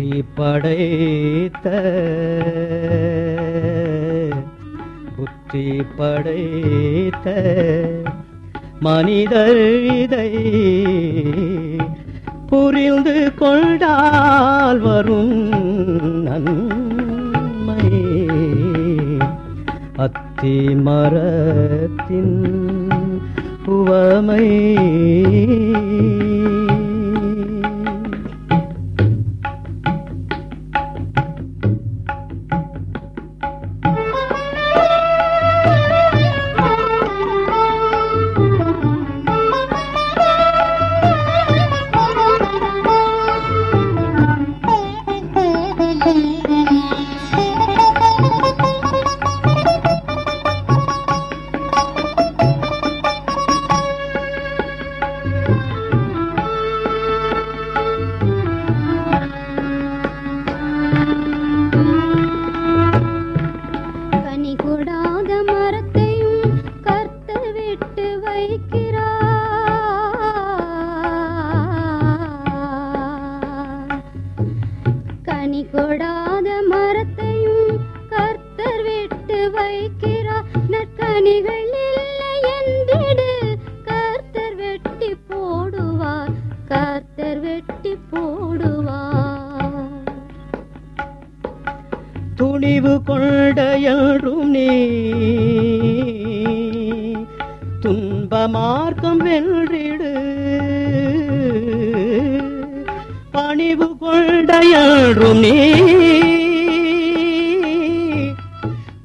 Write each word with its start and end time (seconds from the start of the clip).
புத்தி 0.00 0.24
படைத்த 0.34 1.66
புத்தி 5.16 5.64
படைத்த 5.96 7.34
மனிதர் 8.80 9.60
இதை 9.96 10.30
புரிந்து 12.46 13.32
கொண்டால் 13.34 14.78
வரும் 14.78 15.36
நன்மை. 16.22 17.90
அத்தி 19.96 20.56
மரத்தின் 20.74 22.36
உவமை 23.66 24.48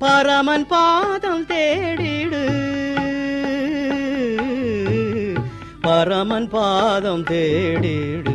பரமன் 0.05 0.67
பாதம் 0.67 1.45
தேடிடு. 1.45 2.43
பரமன் 5.81 6.49
பாதம் 6.49 7.23
தேடிடு. 7.23 8.34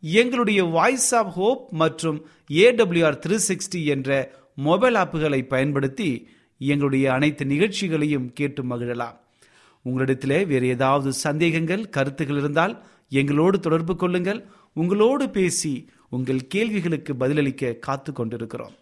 எங்களுடைய 0.00 0.64
வாய்ஸ் 0.64 1.14
ஆஃப் 1.14 1.32
ஹோப் 1.32 1.68
மற்றும் 1.70 2.26
ஏடபிள்யூஆர் 2.50 3.20
த்ரீ 3.26 3.38
சிக்ஸ்டி 3.48 3.84
என்ற 3.84 4.32
மொபைல் 4.54 4.94
ஆப்புகளை 4.94 5.46
பயன்படுத்தி 5.46 6.28
எங்களுடைய 6.58 7.12
அனைத்து 7.12 7.44
நிகழ்ச்சிகளையும் 7.44 8.32
கேட்டு 8.32 8.62
மகிழலாம். 8.62 9.16
உங்களிடத்திலே 9.84 10.46
வேறு 10.46 10.66
ஏதாவது 10.66 11.12
சந்தேகங்கள் 11.12 11.88
கருத்துகள் 11.88 12.36
இருந்தால் 12.36 12.82
எங்களோடு 13.08 13.60
தொடர்பு 13.60 13.96
கொள்ளுங்கள். 13.96 14.46
உங்களோடு 14.74 15.30
பேசி 15.30 15.88
உங்கள் 16.10 16.46
கேள்விகளுக்கு 16.46 17.14
பதிலளிக்க 17.14 17.72
காத்து 17.72 18.12
கொண்டிருக்கிறோம். 18.12 18.72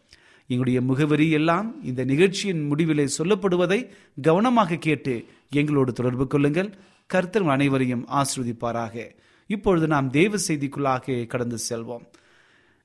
எங்களுடைய 0.42 0.80
முகவரி 0.80 1.30
எல்லாம் 1.30 1.84
இந்த 1.84 2.04
நிகழ்ச்சியின் 2.04 2.72
முடிவிலே 2.72 3.08
சொல்லப்படுவதை 3.18 3.88
கவனமாக 4.22 4.76
கேட்டு 4.76 5.24
எங்களோடு 5.50 5.92
தொடர்பு 5.92 6.26
கொள்ளுங்கள். 6.26 6.74
கருத்தர்கள் 7.14 7.50
அனைவரையும் 7.50 8.08
ஆசிர்வதிப்பாராக. 8.08 9.10
இப்பொழுது 9.46 9.87
நாம் 9.87 10.08
தேவ 10.10 10.37
செய்திக்குள்ளாக 10.46 11.26
கடந்து 11.26 11.58
செல்வோம். 11.69 12.04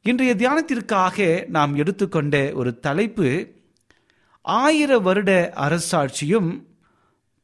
இன்றைய 0.06 0.34
தியானத்திற்காக 0.36 1.48
நாம் 1.48 1.76
எடுத்துக்கொண்ட 1.76 2.36
ஒரு 2.54 2.80
தலைப்பு 2.80 3.30
ஆயிர 4.46 5.00
வருட 5.00 5.32
அரசாட்சியும் 5.56 6.50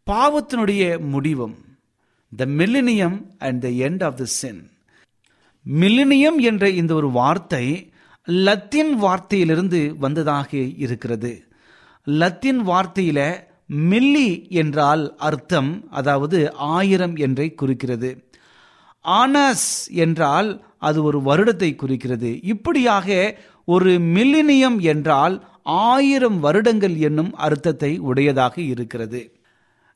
பாவத்தினுடைய 0.07 0.83
முடிவும். 0.99 1.55
The 2.31 2.45
millennium 2.45 3.17
and 3.37 3.61
the 3.61 3.67
end 3.67 4.03
of 4.03 4.17
the 4.17 4.25
sin 4.25 4.61
millennium 5.65 6.37
என்ற 6.49 6.69
இந்த 6.69 6.93
ஒரு 6.93 7.09
வார்த்தை 7.11 7.65
லத்தீன் 8.25 8.93
வார்த்தையிலிருந்து 9.01 9.81
வந்ததாக 9.97 10.49
இருக்கிறது. 10.57 11.33
லத்தீன் 12.07 12.61
வார்த்தையில 12.67 13.19
மில்லி 13.89 14.29
என்றால் 14.49 15.03
அர்த்தம் 15.17 15.71
அதாவது 15.89 16.39
ஆயிரம் 16.53 17.15
என்றை 17.15 17.53
குறிக்கிறது. 17.53 18.09
ஆனஸ் 19.07 19.69
என்றால் 20.05 20.49
அது 20.77 21.03
ஒரு 21.03 21.19
வருடத்தை 21.21 21.75
குறிக்கிறது. 21.75 22.31
இப்படியாக 22.43 23.37
ஒரு 23.65 23.91
மில்லினியம் 24.15 24.79
என்றால் 24.93 25.35
ஆயிரம் 25.63 26.39
வருடங்கள் 26.39 26.95
என்னும் 26.97 27.31
அர்த்தத்தை 27.35 27.91
உடையதாக 28.09 28.55
இருக்கிறது. 28.73 29.21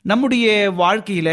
நம்முடைய 0.06 0.48
வாழ்க்கையில 0.78 1.30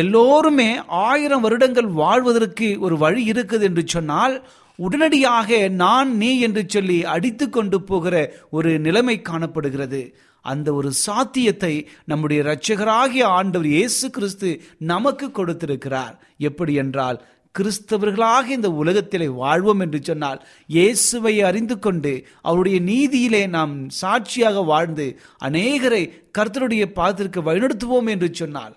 எல்லோருமே 0.00 0.70
ஆயிரம் 0.86 1.40
வருடங்கள் 1.40 1.88
வாழ்வதற்கு 2.02 2.68
ஒரு 2.80 2.96
வழி 2.96 3.22
இருக்குது 3.32 3.62
என்று 3.62 3.82
சொன்னால் 3.86 4.34
உடனடியாக 4.78 5.68
நான் 5.68 6.10
நீ 6.16 6.30
என்று 6.40 6.62
சொல்லி 6.68 6.98
அடித்து 7.14 7.46
கொண்டு 7.48 7.78
போகிற 7.82 8.14
ஒரு 8.50 8.70
நிலைமை 8.78 9.16
காணப்படுகிறது. 9.22 10.02
அந்த 10.44 10.68
ஒரு 10.74 10.90
சாத்தியத்தை 10.92 11.74
நம்முடைய 12.04 12.38
இரட்சகராகிய 12.42 13.24
ஆண்டவர் 13.38 13.68
இயேசு 13.68 14.06
கிறிஸ்து 14.10 14.48
நமக்கு 14.92 15.30
கொடுத்திருக்கிறார். 15.30 16.14
எப்படி 16.42 16.74
என்றால் 16.74 17.20
கிறிஸ்தவர்களாக 17.54 18.46
இந்த 18.48 18.68
உலகத்திலே 18.72 19.26
வாழ்வோம் 19.40 19.80
என்று 19.80 19.98
சொன்னால் 20.02 20.38
இயேசுவை 20.66 21.34
அறிந்து 21.42 21.76
கொண்டு 21.78 22.12
அவருடைய 22.42 22.78
நீதியிலே 22.90 23.42
நாம் 23.48 23.74
சாட்சியாக 24.00 24.62
வாழ்ந்து 24.62 25.06
அநேகரை 25.44 26.02
கர்த்தருடைய 26.38 26.86
பாதத்திற்கு 26.96 27.42
வழிநடத்துவோம் 27.48 28.10
என்று 28.14 28.30
சொன்னால் 28.32 28.74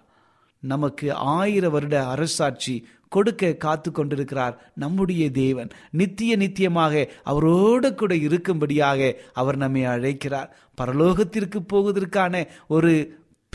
நமக்கு 0.64 1.08
ஆயிர 1.38 1.66
வருட 1.70 1.96
அரசாட்சி 2.06 2.76
கொடுக்க 3.12 3.52
காத்து 3.56 3.90
கொண்டிருக்கிறார் 3.92 4.56
நம்முடைய 4.74 5.24
தேவன். 5.32 5.70
நித்திய 5.92 6.32
நித்தியமாக 6.38 7.04
அவரோடு 7.24 7.90
கூட 7.94 8.14
இருக்கும்படியாக 8.28 9.12
அவர் 9.34 9.58
நம்மை 9.58 9.84
அழைக்கிறார். 9.86 10.50
பரலோகத்திற்கு 10.78 11.60
போவதற்கான 11.74 12.34
ஒரு 12.68 12.94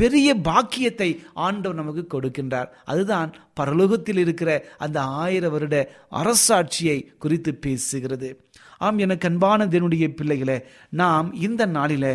பெரிய 0.00 0.28
பாக்கியத்தை 0.48 1.10
ஆண்டவர் 1.46 1.80
நமக்கு 1.80 2.04
கொடுக்கின்றார். 2.06 2.70
அதுதான் 2.84 3.30
பரலோகத்தில் 3.60 4.20
இருக்கிற 4.24 4.50
அந்த 4.78 4.98
ஆயிர 5.22 5.44
வருட 5.48 5.76
அரசாட்சியை 6.20 6.98
குறித்து 7.18 7.52
பேசுகிறது. 7.64 8.30
ஆம் 8.78 8.98
எனக்கு 8.98 9.28
அன்பான 9.28 9.66
தேவனுடைய 9.66 10.06
பிள்ளைகளை 10.18 10.58
நாம் 11.00 11.26
இந்த 11.46 11.62
நாளில 11.78 12.06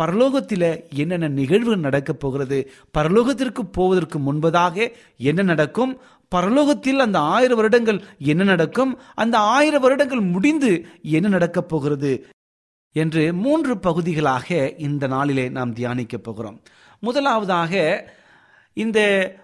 பரலோகத்தில் 0.00 0.68
என்னென்ன 0.94 1.28
நிகழ்வு 1.38 1.74
நடக்கப் 1.76 2.20
போகிறது 2.20 2.58
பரலோகத்திற்கு 2.98 3.62
போவதற்கு 3.72 4.18
முன்பதாக 4.18 4.86
என்ன 5.28 5.42
நடக்கும் 5.42 5.92
பரலோகத்தில் 6.34 7.00
அந்த 7.04 7.18
ஆயிரம் 7.34 7.56
வருடங்கள் 7.56 7.98
என்ன 8.32 8.42
நடக்கும் 8.44 8.92
அந்த 9.14 9.36
ஆயிரம் 9.54 9.84
வருடங்கள் 9.84 10.22
முடிந்து 10.34 10.70
என்ன 11.16 11.28
நடக்கப் 11.28 11.68
போகிறது 11.68 12.12
என்று 12.96 13.22
மூன்று 13.42 13.74
பகுதிகளாக 13.78 14.48
இந்த 14.78 15.04
நாளிலே 15.06 15.46
நாம் 15.56 15.74
தியானிக்கப் 15.74 16.26
போகிறோம். 16.28 16.58
முதலாவதாக 17.00 17.72
இந்த 18.72 19.00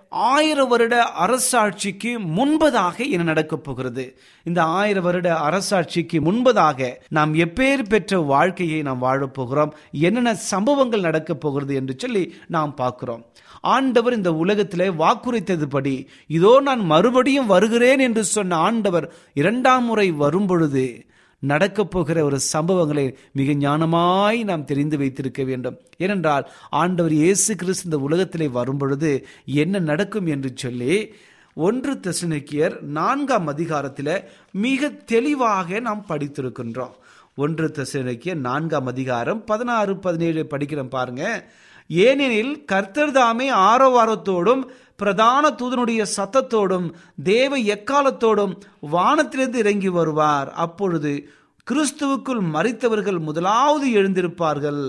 ஆயிர 0.08 0.64
வருட 0.64 1.12
அரசாட்சிக்கு 1.26 2.10
முன்பதாக 2.36 3.10
என்ன 3.10 3.22
நடக்கப் 3.22 3.64
போகிறது? 3.64 4.18
இந்த 4.44 4.62
ஆயிரம் 4.62 5.02
வருட 5.02 5.28
அரசாட்சிக்கு 5.48 6.18
முன்பதாக 6.28 6.94
நாம் 7.08 7.34
எப்பேர் 7.34 7.82
பெற்ற 7.88 8.18
வாழ்க்கையை 8.18 8.82
நாம் 8.82 8.98
வாழப் 8.98 9.34
போகிறோம்? 9.34 9.74
என்னென்ன 9.90 10.34
சம்பவங்கள் 10.34 11.00
நடக்கப் 11.00 11.40
போகிறது 11.40 11.74
என்று 11.74 11.94
சொல்லி 11.98 12.34
நாம் 12.46 12.74
பார்க்கிறோம். 12.74 13.24
ஆண்டவர் 13.60 14.12
இந்த 14.12 14.34
உலகத்திலே 14.34 14.88
வாக்குரைத்ததுபடி 14.88 16.06
இதோ 16.26 16.60
நான் 16.60 16.80
மறுபடியும் 16.80 17.46
வருகிறேன் 17.46 17.98
என்று 17.98 18.24
சொன்ன 18.24 18.56
ஆண்டவர் 18.56 19.12
இரண்டாம் 19.34 19.84
முறை 19.84 20.10
வரும்பொழுது 20.10 21.06
நடக்கப் 21.38 21.90
போகிற 21.90 22.24
ஒரு 22.24 22.38
சம்பவங்களை 22.52 23.14
மிக 23.32 23.52
ஞானமாய் 23.52 24.44
நாம் 24.44 24.64
தெரிந்து 24.64 24.98
வைத்திருக்க 24.98 25.44
வேண்டும். 25.44 25.80
ஏனென்றால் 25.96 26.50
ஆண்டவர் 26.70 27.12
இயேசு 27.12 27.56
கிறிஸ்து 27.56 27.84
இந்த 27.84 27.98
உலகத்திலே 27.98 28.48
வரும்பொழுது 28.48 29.26
என்ன 29.44 29.78
நடக்கும் 29.78 30.26
என்று 30.26 30.52
சொல்லி 30.54 31.14
ஒன்று 31.54 31.94
தெசனிக்கியர் 31.94 32.80
நான்காம் 32.80 33.46
அதிகாரத்தில் 33.46 34.24
மிக 34.52 34.88
தெளிவாக 34.88 35.80
நாம் 35.80 36.04
படித்திருக்கின்றோம். 36.08 36.94
ஒன்று 37.36 37.72
தெசனிக்கியர் 37.74 38.34
நான்காம் 38.34 38.86
அதிகாரம் 38.86 39.44
பதினாறு 39.44 39.96
பதினேழு 39.96 40.46
படிக்கிறோம் 40.50 40.88
பாருங்க. 40.88 41.50
ஏனெனில் 41.88 42.64
கர்த்தர் 42.64 43.12
தாமே 43.12 43.50
ஆரவாரத்தோடும் 43.50 44.62
பிரதான 44.96 45.50
தூதனுடைய 45.50 46.02
சத்தத்தோடும் 46.16 46.86
தேவ 47.22 47.58
எக்காலத்தோடும் 47.74 48.54
வானத்திலிருந்து 48.80 49.58
இறங்கி 49.58 49.88
வருவார். 49.88 50.52
அப்பொழுது 50.52 51.28
கிறிஸ்துவுக்குள் 51.70 52.42
மறித்தவர்கள் 52.54 53.18
முதலாவது 53.18 53.86
எழுந்திருப்பார்கள். 53.90 54.82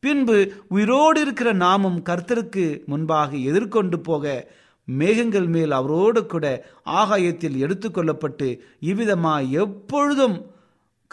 பின்பு 0.00 0.36
உயிரோடு 0.68 1.20
இருக்கிற 1.20 1.52
நாமும் 1.52 2.02
கர்த்தருக்கு 2.08 2.84
முன்பாக 2.86 3.36
எதிர்கொண்டு 3.36 4.00
போக 4.00 4.50
மேகங்கள் 4.84 5.46
மேல் 5.46 5.70
அவரோடு 5.70 6.26
கூட 6.26 6.46
ஆகாயத்தில் 6.84 7.58
எடுத்துக்கொள்ளப்பட்டு 7.64 8.48
இவ்விதமாய் 8.80 9.48
எப்பொழுதும் 9.48 10.36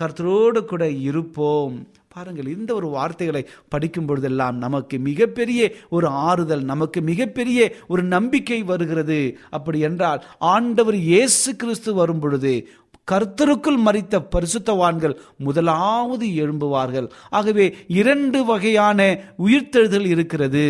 கர்த்தரோடு 0.01 0.65
கூட 0.65 0.89
இருப்போம். 0.89 1.75
பாருங்கள் 2.19 2.47
இந்த 2.47 2.73
ஒரு 2.73 2.88
வார்த்தைகளை 2.88 3.41
படிக்கும் 3.69 4.05
பொழுதெல்லாம் 4.05 4.57
நமக்கு 4.57 4.99
மிகப்பெரிய 4.99 5.71
ஒரு 5.89 6.07
ஆறுதல் 6.07 6.63
நமக்கு 6.63 7.01
மிகப்பெரிய 7.01 7.59
ஒரு 7.88 8.03
நம்பிக்கை 8.03 8.63
வருகிறது. 8.63 9.38
அப்படி 9.49 9.79
என்றால் 9.79 10.25
ஆண்டவர் 10.39 10.95
இயேசு 10.95 11.55
கிறிஸ்து 11.55 11.93
வரும் 11.93 12.19
பொழுது 12.19 12.67
கர்த்தருக்குள் 13.11 13.79
மறித்த 13.85 14.19
பரிசுத்தவான்கள் 14.35 15.15
முதலாவது 15.38 16.27
எழும்புவார்கள். 16.27 17.07
ஆகவே 17.29 17.75
இரண்டு 17.88 18.45
வகையான 18.45 18.99
உயிர்த்தெழுதல் 19.45 20.07
இருக்கிறது. 20.15 20.67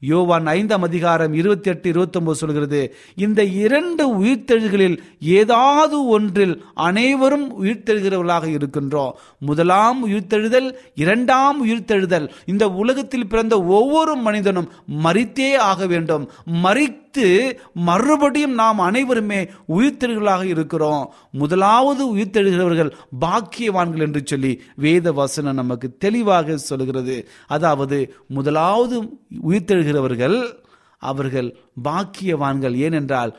யோவான் 0.00 0.46
ஐந்தாம் 0.46 0.82
அதிகாரம் 0.82 1.32
இருபத்தி 1.32 1.70
எட்டு 1.70 1.88
இருபத்தி 1.88 2.18
ஒன்பது 2.18 2.36
சொல்கிறது 2.36 2.94
இந்த 3.16 3.44
இரண்டு 3.44 4.16
உயிர்த்தெழுகளில் 4.18 4.98
ஏதாவது 5.20 6.06
ஒன்றில் 6.06 6.64
அனைவரும் 6.74 7.64
உயிர்த்தெழுகிறவர்களாக 7.64 8.58
இருக்கின்றோம். 8.58 9.10
முதலாம் 9.38 10.08
உயிர்த்தெழுதல் 10.08 10.72
இரண்டாம் 10.94 11.66
உயிர்த்தெழுதல். 11.66 12.28
இந்த 12.46 12.68
உலகத்தில் 12.68 13.26
பிறந்த 13.26 13.62
ஒவ்வொரு 13.62 14.16
மனிதனும் 14.16 14.68
மறித்தே 15.04 15.56
ஆக 15.56 15.86
வேண்டும். 15.86 16.30
மறித்து 17.08 17.58
மறுபடியும் 17.88 18.54
நாம் 18.54 18.78
அனைவருமே 18.78 19.40
உயிர்த்தெழுகளாக 19.68 20.44
இருக்கிறோம். 20.44 21.04
முதலாவது 21.32 22.02
உயிர்த்தெழுகிறவர்கள் 22.16 22.92
பாக்கியவான்கள் 23.20 24.04
என்று 24.06 24.22
சொல்லி 24.24 24.52
வேத 24.76 25.12
வசனம் 25.12 25.54
நமக்கு 25.54 25.88
தெளிவாக 25.98 26.56
சொல்கிறது 26.56 27.16
அதாவது 27.46 27.98
முதலாவது 28.28 28.96
உயிர்த்தெழுகிறவர்கள் 29.48 30.38
அவர்கள் 31.02 31.50
பாக்கியவான்கள். 31.84 32.76
ஏனென்றால் 32.76 33.32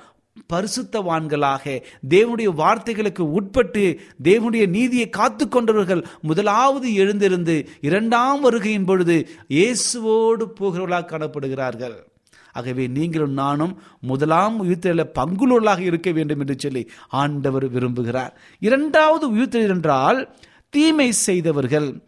பரிசுத்தவான்களாக 0.53 1.63
தேவனுடைய 2.09 2.49
வார்த்தைகளுக்கு 2.61 3.23
உட்பட்டு 3.37 3.83
தேவனுடைய 4.23 4.65
நீதியை 4.67 5.09
காத்து 5.09 5.47
கொண்டவர்கள் 5.47 6.05
முதலாவது 6.21 6.87
எழுந்திருந்து 6.93 7.55
இரண்டாம் 7.81 8.39
வருகையின் 8.45 8.85
பொழுது 8.85 9.17
இயேசுவோடு 9.49 10.45
போகிறவர்களாக 10.59 11.09
காணப்படுகிறார்கள். 11.11 11.97
ஆகவே 12.53 12.87
நீங்களும் 12.87 13.31
நானும் 13.31 13.81
முதலாம் 14.01 14.55
உயிர்த்தெழ 14.63 15.05
பங்குள்ளவர்களாக 15.19 15.79
இருக்க 15.79 16.11
வேண்டும் 16.11 16.39
என்று 16.39 16.55
சொல்லி 16.57 16.89
ஆண்டவர் 17.09 17.71
விரும்புகிறார். 17.73 18.31
இரண்டாவது 18.59 19.35
உயிர்த்தெழல் 19.35 19.69
என்றால் 19.69 20.35
தீமை 20.69 21.11
செய்தவர்கள். 21.11 22.01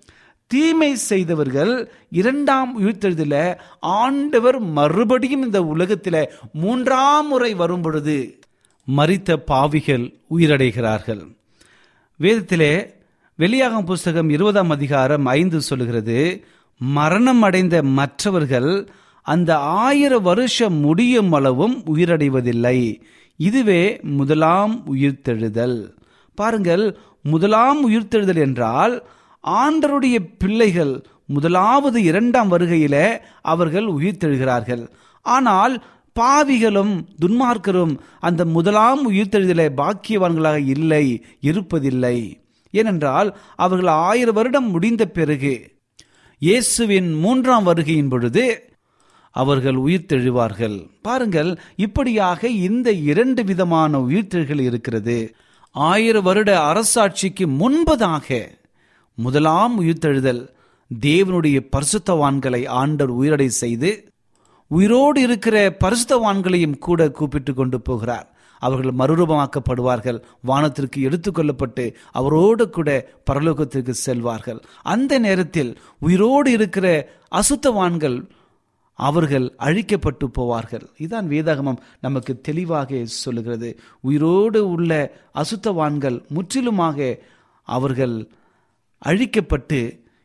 தீமை 0.48 0.96
செய்தவர்கள் 0.96 1.92
இரண்டாம் 2.10 2.82
உயிர்த்தெழுதல 2.82 3.58
ஆண்டவர் 3.80 4.60
மறுபடியும் 4.60 5.44
இந்த 5.44 5.64
உலகத்தில் 5.64 6.30
மூன்றாம் 6.54 7.28
முறை 7.28 7.54
வரும் 7.54 7.82
பொழுது 7.82 8.40
மறித்த 8.98 9.36
பாவிகள் 9.36 10.14
உயிரடைகிறார்கள். 10.38 11.36
வேதத்திலே 12.20 12.94
வெளியாகும் 13.36 13.86
புஸ்தகம் 13.86 14.30
இருபதாம் 14.30 14.70
அதிகாரம் 14.70 15.26
ஐந்து 15.26 15.62
சொல்லுகிறது 15.62 16.46
மரணம் 16.78 17.42
அடைந்த 17.42 17.84
மற்றவர்கள் 17.84 18.90
அந்த 19.28 19.58
ஆயிரம் 19.58 20.22
வருஷம் 20.22 20.78
முடியும் 20.80 21.32
அளவும் 21.32 21.76
உயிரடைவதில்லை. 21.96 22.78
இதுவே 23.40 24.00
முதலாம் 24.18 24.74
உயிர்த்தெழுதல். 24.94 25.80
பாருங்கள் 26.38 26.98
முதலாம் 27.24 27.80
உயிர்த்தெழுதல் 27.90 28.42
என்றால் 28.42 28.94
ஆண்டருடைய 29.44 30.18
பிள்ளைகள் 30.38 30.94
முதலாவது 31.26 32.04
இரண்டாம் 32.04 32.52
வருகையில 32.52 32.96
அவர்கள் 33.42 33.88
உயிர்த்தெழுகிறார்கள். 33.88 34.84
ஆனால் 35.26 35.84
பாவிகளும் 36.16 36.94
துன்மார்க்கரும் 37.22 37.94
அந்த 38.20 38.42
முதலாம் 38.46 39.12
உயிர்த்தெழுதலை 39.12 39.68
பாக்கியவான்களாக 39.82 40.60
இல்லை 40.68 41.06
இருப்பதில்லை. 41.42 42.18
ஏனென்றால் 42.74 43.30
அவர்கள் 43.56 43.88
ஆயிரம் 43.88 44.34
வருடம் 44.34 44.68
முடிந்த 44.70 45.06
பிறகு 45.06 45.54
இயேசுவின் 46.42 47.10
மூன்றாம் 47.14 47.66
வருகையின் 47.68 48.10
பொழுது 48.10 48.44
அவர்கள் 49.32 49.76
உயிர்த்தெழுவார்கள். 49.76 50.78
பாருங்கள் 51.02 51.60
இப்படியாக 51.76 52.48
இந்த 52.48 52.92
இரண்டு 52.92 53.44
விதமான 53.44 54.00
உயிர்த்தெழுகள் 54.00 54.62
இருக்கிறது. 54.62 55.36
ஆயிரம் 55.76 56.24
வருட 56.24 56.52
அரசாட்சிக்கு 56.72 57.46
முன்பதாக 57.62 58.48
முதலாம் 59.18 59.82
உயிர்த்தெழுதல் 59.82 60.42
தேவனுடைய 61.00 61.58
பரிசுத்தவான்களை 61.76 62.62
ஆண்டர் 62.82 63.14
உயிரடை 63.22 63.46
செய்து 63.46 63.92
உயிரோடு 64.68 65.22
இருக்கிற 65.22 65.78
பரிசுத்தவான்களையும் 65.84 66.78
கூட 66.78 67.12
கூப்பிட்டு 67.12 67.54
கொண்டு 67.54 67.82
போகிறார். 67.82 68.28
அவர்கள் 68.62 68.94
மறுரூபமாக்கப்படுவார்கள் 68.94 70.20
வானத்திற்கு 70.48 70.98
எடுத்துக்கொள்ளப்பட்டு 70.98 71.94
அவரோடு 72.12 72.70
கூட 72.70 72.90
பரலோகத்திற்கு 73.32 73.94
செல்வார்கள். 74.06 74.60
அந்த 74.84 75.20
நேரத்தில் 75.20 75.72
உயிரோடு 76.00 76.52
இருக்கிற 76.52 77.10
அசுத்தவான்கள் 77.32 78.18
அவர்கள் 79.08 79.46
அழிக்கப்பட்டு 79.68 80.26
போவார்கள். 80.38 80.86
இதான் 81.04 81.28
வேதாகமம் 81.34 81.82
நமக்கு 82.06 82.34
தெளிவாக 82.48 83.02
சொல்லுகிறது. 83.22 83.70
உயிரோடு 84.10 84.60
உள்ள 84.76 84.92
அசுத்தவான்கள் 85.42 86.18
முற்றிலுமாக 86.38 87.18
அவர்கள் 87.68 88.16
அழிக்கப்பட்டு 89.02 89.80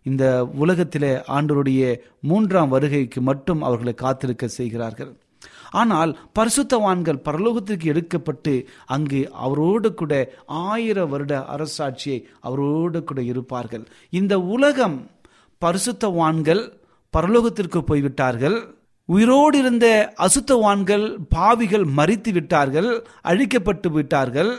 இந்த 0.06 0.25
உலகத்திலே 0.62 1.12
ஆண்டருடைய 1.37 1.83
மூன்றாம் 2.30 2.73
வருகைக்கு 2.75 3.21
மட்டும் 3.30 3.62
அவர்களை 3.68 3.95
காத்திருக்க 4.02 4.47
செய்கிறார்கள். 4.59 5.12
ஆனால் 5.80 6.11
பரிசுத்தவான்கள் 6.38 7.18
பரலோகத்திற்கு 7.26 7.87
எடுக்கப்பட்டு 7.92 8.52
அங்கு 8.95 9.21
அவரோடு 9.47 9.88
கூட 10.00 10.12
ஆயிரம் 10.66 11.11
வருட 11.12 11.35
அரசாட்சியை 11.54 12.18
அவரோடு 12.49 13.00
கூட 13.09 13.21
இருப்பார்கள். 13.33 13.85
இந்த 14.21 14.35
உலகம் 14.54 14.99
பரிசுத்தவான்கள் 15.62 16.62
பரலோகத்திற்கு 17.16 17.80
போய்விட்டார்கள். 17.90 18.58
உயிரோடு 19.08 19.56
இருந்த 19.58 19.87
அசுத்தவான்கள் 20.26 21.04
பாவிகள் 21.28 21.85
மறித்து 21.99 22.30
விட்டார்கள் 22.32 22.88
அழிக்கப்பட்டு 23.25 23.88
விட்டார்கள். 23.90 24.50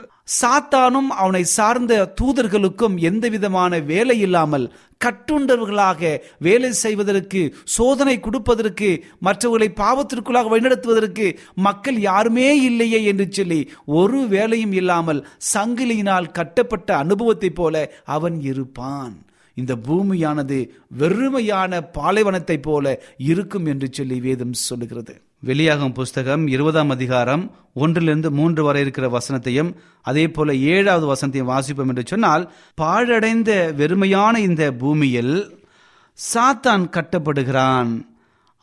சாத்தானும் 0.42 1.10
அவனை 1.22 1.42
சார்ந்த 1.44 1.94
தூதர்களுக்கும் 2.22 2.96
எந்த 3.10 3.26
விதமான 3.30 3.80
வேலை 3.92 4.18
இல்லாமல் 4.20 4.66
கட்டுண்டவர்களாக 5.06 6.02
வேலை 6.40 6.72
செய்வதற்கு 6.84 7.42
சோதனை 7.76 8.16
கொடுப்பதற்கு 8.20 8.90
மற்றவர்களை 9.20 9.70
பாவத்திற்குள்ளாக 9.76 10.52
வழிநடத்துவதற்கு 10.54 11.28
மக்கள் 11.68 12.00
யாருமே 12.00 12.50
இல்லையே 12.62 13.00
என்று 13.04 13.28
சொல்லி 13.30 13.62
ஒரு 14.00 14.22
வேலையும் 14.28 14.72
இல்லாமல் 14.72 15.22
சங்கிலியினால் 15.54 16.32
கட்டப்பட்ட 16.32 16.98
அனுபவத்தைப் 16.98 17.56
போல 17.56 17.76
அவன் 18.18 18.38
இருப்பான். 18.42 19.16
இந்த 19.58 19.76
பூமியானது 19.88 20.58
வெறுமையான 21.00 21.80
பாலைவனத்தைப் 21.94 22.62
போல 22.62 23.02
இருக்கும் 23.18 23.66
என்று 23.66 23.88
சொல்லி 23.92 24.20
வேதம் 24.20 24.54
சொல்லுகிறது. 24.54 25.14
வெளியாகும் 25.40 25.92
புஸ்தகம் 25.92 26.48
இருபதாம் 26.48 26.90
அதிகாரம் 26.90 27.44
ஒன்றிலிருந்து 27.74 28.32
மூன்று 28.32 28.64
வரை 28.64 28.82
இருக்கிற 28.82 29.10
வசனத்தையும் 29.10 29.72
அதே 30.02 30.26
போல 30.28 30.56
ஏழாவது 30.56 31.06
வசனத்தையும் 31.08 31.52
வாசிப்போம் 31.54 31.88
என்று 31.88 32.04
சொன்னால் 32.06 32.52
பாழடைந்த 32.82 33.74
வெறுமையான 33.78 34.38
இந்த 34.38 34.72
பூமியில் 34.72 35.36
சாத்தான் 36.20 36.86
கட்டப்படுகிறான். 36.92 37.92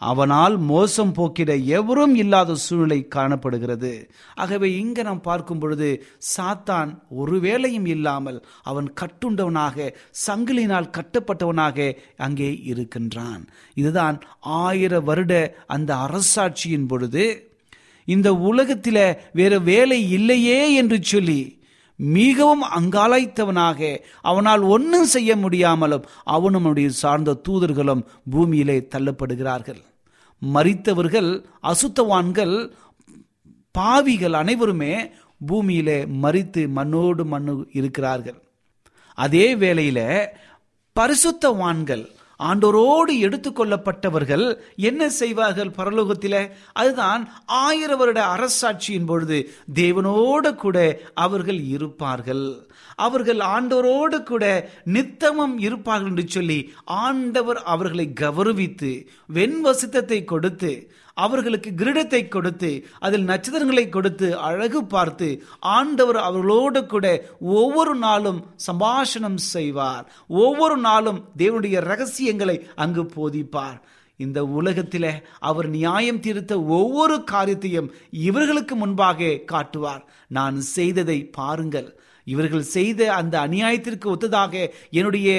அவனால் 0.00 0.56
மோசம் 0.58 1.12
போக்கிட 1.12 1.50
எவரும் 1.78 2.14
இல்லாத 2.14 2.54
சூழ்நிலை 2.54 2.98
காணப்படுகிறது. 3.08 3.92
ஆகவே 4.34 4.68
இங்க 4.78 5.02
நாம் 5.02 5.20
பார்க்கும் 5.20 5.58
பொழுது 5.58 5.88
சாத்தான் 6.36 6.90
ஒரு 7.08 7.40
வேலையும் 7.40 7.86
இல்லாமல் 7.86 8.38
அவன் 8.62 8.88
கட்டுண்டவனாக 9.00 9.86
சங்கிலினால் 10.26 10.92
கட்டப்பட்டவனாக 10.96 11.96
அங்கே 12.16 12.50
இருக்கின்றான். 12.62 13.42
இதுதான் 13.74 14.18
ஆயிர 14.40 15.00
வருட 15.00 15.32
அந்த 15.66 15.94
அரசாட்சியின் 16.06 16.86
பொழுது 16.86 17.52
இந்த 18.08 18.34
உலகத்தில் 18.34 19.04
வேற 19.32 19.58
வேலை 19.58 20.10
இல்லையே 20.10 20.74
என்று 20.74 20.98
சொல்லி 21.02 21.40
மிகவும் 21.96 22.62
அங்காலைத்தவனாக 22.62 24.00
அவனால் 24.20 24.60
ஒன்றும் 24.60 25.04
செய்ய 25.04 25.36
முடியாமலும் 25.36 26.04
அவனும் 26.24 26.60
அவனுடைய 26.60 26.88
சார்ந்த 26.90 27.40
தூதர்களும் 27.48 28.04
பூமியிலே 28.30 28.88
தள்ளப்படுகிறார்கள். 28.94 29.82
மறித்தவர்கள் 30.54 31.44
அசுத்தவான்கள் 31.62 32.72
பாவிகள் 33.70 34.32
அனைவருமே 34.32 35.10
பூமியிலே 35.46 36.04
மறித்து 36.04 36.68
மண்ணோடு 36.68 37.24
மண்ணு 37.24 37.66
இருக்கிறார்கள். 37.72 38.42
அதே 39.14 39.54
வேளையில 39.54 40.26
பரிசுத்தவான்கள் 41.00 42.06
ஆண்டோரோடு 42.42 43.12
எடுத்துக்கொள்ளப்பட்டவர்கள் 43.20 44.56
என்ன 44.76 45.08
செய்வார்கள் 45.08 45.70
பரலோகத்தில்? 45.70 46.50
அதுதான் 46.72 47.32
ஆயிர 47.46 47.96
வருட 47.96 48.26
அரசாட்சியின் 48.26 49.06
பொழுது 49.06 49.50
தேவனோடு 49.74 50.54
கூட 50.54 51.00
அவர்கள் 51.14 51.60
இருப்பார்கள். 51.60 52.66
அவர்கள் 52.96 53.36
ஆண்டோரோடு 53.36 54.22
கூட 54.22 54.70
நித்தமும் 54.84 55.58
இருப்பார்கள் 55.58 56.08
என்று 56.08 56.24
சொல்லி 56.28 56.72
ஆண்டவர் 56.84 57.62
அவர்களை 57.62 58.12
கௌரவித்து 58.20 59.06
வெண்வசித்தத்தை 59.34 60.24
கொடுத்து 60.24 60.92
அவர்களுக்கு 61.14 61.70
கிரீடத்தை 61.76 62.28
கொடுத்து 62.28 62.86
அதில் 62.98 63.24
நட்சத்திரங்களை 63.24 63.88
கொடுத்து 63.88 64.38
அழகு 64.38 64.84
பார்த்து 64.84 65.44
ஆண்டவர் 65.60 66.16
அவர்களோடு 66.16 66.86
கூட 66.86 67.06
ஒவ்வொரு 67.40 67.94
நாளும் 67.94 68.40
சம்பாஷணம் 68.66 69.40
செய்வார். 69.54 70.12
ஒவ்வொரு 70.28 70.76
நாளும் 70.76 71.20
தேவனுடைய 71.38 71.80
ரகசியங்களை 71.80 72.56
அங்கு 72.74 73.02
போதிப்பார். 73.02 73.78
இந்த 74.16 74.44
உலகத்தில் 74.44 75.10
அவர் 75.38 75.68
நியாயம் 75.68 76.20
தீர்த்த 76.20 76.62
ஒவ்வொரு 76.62 77.24
காரியத்தையும் 77.24 77.94
இவர்களுக்கு 78.10 78.74
முன்பாக 78.76 79.38
காட்டுவார். 79.46 80.02
நான் 80.28 80.60
செய்ததை 80.60 81.26
பாருங்கள். 81.26 81.98
இவர்கள் 82.26 82.62
செய்த 82.62 83.12
அந்த 83.12 83.34
அநியாயத்திற்கு 83.38 84.06
ஒத்ததாக 84.06 84.70
என்னுடைய 84.90 85.30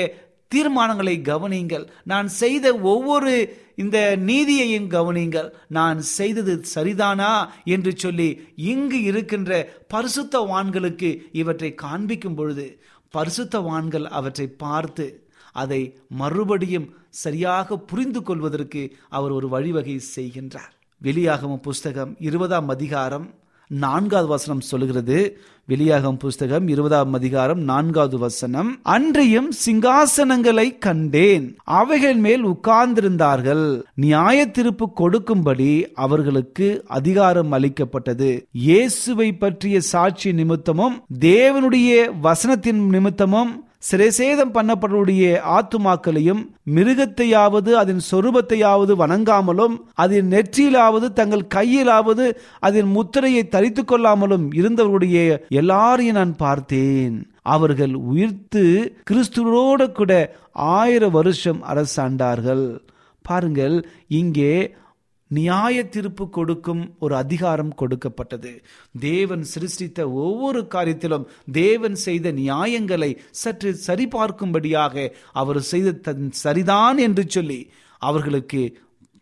தீர்மானங்களை 0.52 1.16
கவனியுங்கள். 1.32 1.86
நான் 2.04 2.28
செய்த 2.42 2.66
ஒவ்வொரு 2.94 3.34
இந்த 3.76 3.98
நீதியையும் 4.30 4.90
கவனியுங்கள். 4.90 5.50
நான் 5.68 6.00
செய்தது 6.18 6.54
சரிதானா 6.76 7.34
என்று 7.66 7.92
சொல்லி 7.96 8.30
இங்கு 8.56 9.02
இருக்கின்ற 9.02 9.52
பரிசுத்தவான்களுக்கு 9.94 11.12
இவற்றை 11.32 11.74
காண்பிக்கும் 11.74 12.36
பொழுது 12.36 12.68
பரிசுத்தவான்கள் 13.14 14.06
அவற்றை 14.20 14.48
பார்த்து 14.48 15.08
அதை 15.52 15.82
மறுபடியும் 16.22 16.88
சரியாக 17.10 17.78
புரிந்து 17.90 18.22
கொள்வதற்கு 18.24 18.82
அவர் 19.10 19.32
ஒரு 19.32 19.48
வழிவகை 19.50 19.96
செய்கின்றார். 20.16 20.72
வெளியாகம 21.02 21.56
புஸ்தகம் 21.68 22.16
இருபதாம் 22.20 22.70
அதிகாரம் 22.70 23.28
நான்காவது 23.68 24.30
வசனம் 24.30 24.62
சொல்லுகிறது. 24.62 25.38
வெளியாகும் 25.68 26.18
புஸ்தகம் 26.18 26.68
இருபதாம் 26.68 27.14
அதிகாரம் 27.14 27.60
நான்காவது 27.60 28.18
வசனம். 28.18 28.80
அன்றையும் 28.84 29.52
சிங்காசனங்களை 29.66 30.78
கண்டேன். 30.78 31.58
அவைகள் 31.64 32.16
மேல் 32.16 32.46
உட்கார்ந்திருந்தார்கள். 32.46 33.82
நியாய 33.96 34.48
திருப்பு 34.48 34.94
கொடுக்கும்படி 34.94 35.92
அவர்களுக்கு 35.94 36.84
அதிகாரம் 36.88 37.52
அளிக்கப்பட்டது. 37.52 38.48
இயேசுவை 38.52 39.34
பற்றிய 39.34 39.80
சாட்சி 39.80 40.34
நிமித்தமும் 40.34 41.04
தேவனுடைய 41.20 42.12
வசனத்தின் 42.24 42.90
நிமித்தமும் 42.90 43.65
சிறைசேதம் 43.92 44.54
பண்ணப்படக்கூடிய 44.54 45.24
ஆத்துமாக்களையும் 45.58 46.42
மிருகத்தையாவது 46.76 47.72
அதன் 47.72 48.02
சொரூபத்தையாவது 48.12 48.94
வணங்காமலும் 49.02 49.76
அதன் 49.94 50.32
நெற்றியிலாவது 50.32 51.14
தங்கள் 51.14 51.52
கையிலாவது 51.56 52.26
அதன் 52.60 52.86
முத்திரையை 52.86 53.48
தரித்து 53.48 53.84
கொள்ளாமலும் 53.84 54.48
இருந்தவருடைய 54.54 55.40
எல்லாரையும் 55.50 56.16
நான் 56.16 56.36
பார்த்தேன். 56.36 57.32
அவர்கள் 57.42 57.94
உயிர்த்து 57.94 58.64
கிறிஸ்துவோடு 59.10 59.92
கூட 59.92 60.36
ஆயிரம் 60.52 61.12
வருஷம் 61.12 61.62
அரசாண்டார்கள். 61.64 62.66
பாருங்கள் 63.26 63.88
இங்கே 64.08 64.76
நியாய 65.32 65.84
தீர்ப்பு 65.84 66.30
கொடுக்கும் 66.30 66.96
ஒரு 67.00 67.16
அதிகாரம் 67.16 67.74
கொடுக்கப்பட்டது. 67.76 68.62
தேவன் 69.00 69.44
சிருஷ்டித்த 69.44 70.10
ஒவ்வொரு 70.12 70.68
காரியத்திலும் 70.76 71.26
தேவன் 71.52 71.96
செய்த 71.96 72.32
நியாயங்களை 72.32 73.18
சற்று 73.32 73.80
சரிபார்க்கும்படியாக 73.88 75.12
அவர் 75.34 75.62
செய்த 75.62 75.92
தன் 75.92 76.32
சரிதான் 76.32 76.98
என்று 76.98 77.24
சொல்லி 77.28 77.72
அவர்களுக்கு 78.02 78.78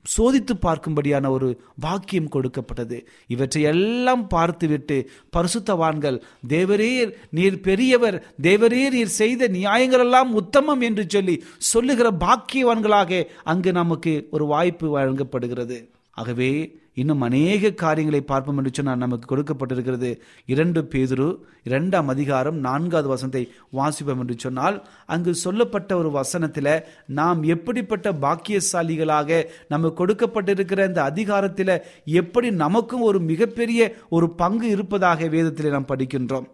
சோதித்து 0.05 0.53
பார்க்கும்படியான 0.62 1.29
ஒரு 1.29 1.50
வாக்கியம் 1.79 2.27
கொடுக்கப்பட்டது. 2.27 2.98
இவற்றை 3.27 3.62
எல்லாம் 3.62 4.27
பார்த்துவிட்டு 4.27 5.10
பரிசுத்தவான்கள் 5.36 6.22
தேவரீர் 6.48 7.12
நீர் 7.29 7.60
பெரியவர் 7.62 8.17
தேவரீர் 8.41 8.91
நீர் 8.91 9.07
செய்த 9.07 9.48
நியாயங்கள் 9.48 10.00
எல்லாம் 10.00 10.33
உத்தமம் 10.33 10.81
என்று 10.81 11.05
சொல்லி 11.07 11.43
சொல்லுகிற 11.57 12.12
பாக்கியவான்களாக 12.12 13.24
அங்கு 13.43 13.72
நமக்கு 13.72 14.27
ஒரு 14.31 14.45
வாய்ப்பு 14.45 14.89
வழங்கப்படுகிறது. 14.89 15.79
ஆகவே 16.17 16.50
இன்னும் 16.93 17.22
அநேக 17.22 17.70
காரியங்களை 17.72 18.20
பார்ப்போம் 18.22 18.58
என்று 18.58 18.72
சொன்னால் 18.74 18.98
நமக்கு 18.98 19.25
கொடுக்கப்பட்டிருக்கிறது 19.29 20.10
இரண்டு 20.46 20.82
பேதுரு 20.91 21.27
இரண்டாம் 21.63 22.08
அதிகாரம் 22.08 22.58
நான்காவது 22.58 23.08
வசனத்தை 23.08 23.43
வாசிப்போம் 23.72 24.20
என்று 24.20 24.35
சொன்னால் 24.38 24.77
அங்கு 25.05 25.31
சொல்லப்பட்ட 25.35 25.98
ஒரு 25.98 26.11
வசனத்தில் 26.11 26.83
நாம் 27.20 27.44
எப்படிப்பட்ட 27.44 28.11
பாக்கியசாலிகளாக 28.11 29.40
நமக்கு 29.68 30.00
கொடுக்கப்பட்டிருக்கிற 30.01 30.88
இந்த 30.88 31.03
அதிகாரத்தில் 31.03 31.75
எப்படி 32.03 32.51
நமக்கும் 32.51 33.01
ஒரு 33.01 33.22
மிகப்பெரிய 33.31 33.96
ஒரு 34.09 34.29
பங்கு 34.35 34.68
இருப்பதாக 34.70 35.27
வேதத்தில் 35.27 35.70
நாம் 35.70 35.92
படிக்கின்றோம். 35.94 36.46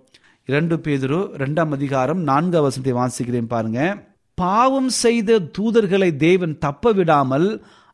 இரண்டு 0.45 0.75
பேதுரு 0.75 1.19
இரண்டாம் 1.33 1.71
அதிகாரம் 1.71 2.21
நான்காவது 2.21 2.67
வசனத்தை 2.67 2.95
வாசிக்கிறேன் 3.01 3.51
பாருங்க. 3.55 3.81
பாவம் 4.37 4.89
செய்த 4.89 5.39
தூதர்களை 5.57 6.15
தேவன் 6.15 6.57
தப்ப 6.57 6.91
விடாமல் 6.91 7.47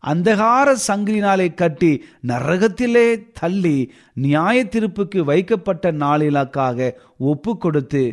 அந்தகார 0.06 0.76
சங்கிலினாலே 0.88 1.48
கட்டி 1.54 1.92
நரகத்திலே 2.28 3.08
தள்ளி 3.40 3.78
நியாய 4.18 4.58
திருப்புக்கு 4.66 5.22
வைக்கப்பட்ட 5.24 5.92
நாளிலாக்காக 6.02 6.90
ஒப்பு 7.26 7.54
கொடுத்து 7.58 8.04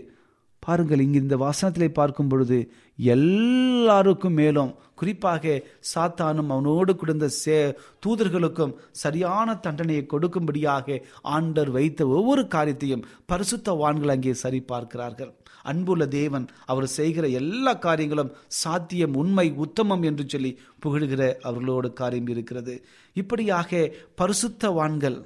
பாருங்கள் 0.63 0.99
இங்கு 0.99 1.19
இந்த 1.21 1.37
வாசனத்திலே 1.37 1.89
பார்க்கும் 1.93 2.29
பொழுது 2.29 2.59
எல்லாருக்கும் 3.07 4.35
மேலும் 4.35 4.71
குறிப்பாக 4.95 5.55
சாத்தானும் 5.93 6.51
அவனோடு 6.51 6.93
கொடுத்த 6.97 7.29
சே 7.37 7.57
தூதர்களுக்கும் 8.07 8.75
சரியான 8.93 9.57
தண்டனையை 9.57 10.05
கொடுக்கும்படியாக 10.07 10.99
ஆண்டர் 11.31 11.71
வைத்த 11.71 12.07
ஒவ்வொரு 12.09 12.45
காரியத்தையும் 12.49 13.07
பரிசுத்த 13.27 13.75
வான்கள் 13.75 14.09
அங்கே 14.09 14.35
சரி 14.35 14.61
பார்க்கிறார்கள் 14.65 15.33
அன்புள்ள 15.63 16.07
தேவன் 16.07 16.47
அவர் 16.67 16.87
செய்கிற 16.87 17.29
எல்லா 17.29 17.73
காரியங்களும் 17.75 18.33
சாத்தியம் 18.47 19.15
உண்மை 19.15 19.47
உத்தமம் 19.57 20.03
என்று 20.03 20.25
சொல்லி 20.29 20.59
புகழ்கிற 20.81 21.39
அவர்களோடு 21.43 21.93
காரியம் 21.93 22.27
இருக்கிறது. 22.27 22.75
இப்படியாக 23.13 23.91
பரிசுத்தவான்கள் 24.21 25.19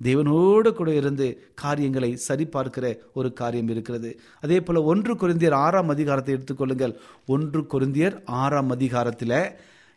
தேவனோடு 0.00 0.72
கூட 0.72 0.94
இருந்து 0.94 1.26
காரியங்களை 1.54 2.18
சரிபார்க்கிற 2.28 2.96
ஒரு 3.14 3.32
காரியம் 3.32 3.68
இருக்கிறது. 3.68 4.20
அதே 4.40 4.60
போல 4.60 4.82
ஒன்று 4.82 5.14
குருந்தியர் 5.14 5.56
ஆறாம் 5.66 5.88
அதிகாரத்தை 5.88 6.34
எடுத்துக்கொள்ளுங்கள் 6.34 6.94
ஒன்று 7.26 7.60
குருந்தியர் 7.72 8.16
ஆறாம் 8.24 8.70
அதிகாரத்தில் 8.70 9.38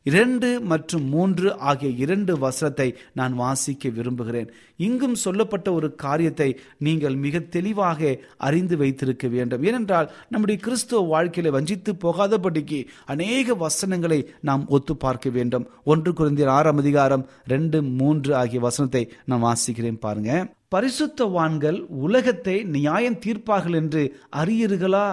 இரண்டு 0.03 0.61
மற்றும் 0.61 1.03
மூன்று 1.09 1.57
ஆகிய 1.57 1.89
இரண்டு 2.03 2.37
வசனத்தை 2.37 2.95
நான் 3.13 3.33
வாசிக்க 3.33 3.89
விரும்புகிறேன். 3.89 4.51
இங்கும் 4.77 5.15
சொல்லப்பட்ட 5.15 5.73
ஒரு 5.73 5.95
காரியத்தை 5.95 6.59
நீங்கள் 6.77 7.15
மிக 7.15 7.39
தெளிவாக 7.39 8.17
அறிந்து 8.37 8.77
வைத்திருக்க 8.77 9.27
வேண்டும். 9.27 9.63
ஏனென்றால் 9.63 10.11
நம்முடைய 10.29 10.61
கிறிஸ்துவ 10.61 11.01
வாழ்க்கையில 11.11 11.49
வஞ்சித்து 11.49 11.93
போகாதபடிக்கு 11.93 12.87
அநேக 13.05 13.53
வசனங்களை 13.53 14.29
நாம் 14.41 14.67
ஒத்து 14.67 14.95
பார்க்க 14.95 15.29
வேண்டும். 15.29 15.67
ஒன்று 15.83 16.13
குறைந்த 16.13 16.51
ஆறாம் 16.51 16.77
அதிகாரம் 16.77 17.27
ரெண்டு 17.47 17.83
மூன்று 17.83 18.35
ஆகிய 18.35 18.59
வசனத்தை 18.59 19.03
நான் 19.25 19.43
வாசிக்கிறேன் 19.43 19.99
பாருங்க. 19.99 20.31
பரிசுத்தவான்கள் 20.75 21.79
உலகத்தை 21.89 22.63
நியாயம் 22.63 23.19
தீர்ப்பார்கள் 23.25 23.75
என்று 23.75 24.03
அறியீர்களா? 24.35 25.07